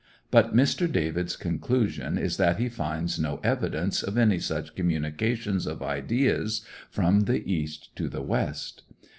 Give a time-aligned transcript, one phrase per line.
[0.31, 0.91] But Mr.
[0.91, 7.25] Davids's conclusion is that he finds no evidence of any such communications of ideas from
[7.25, 8.81] the East to the West.